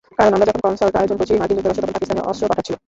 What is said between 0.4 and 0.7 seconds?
যখন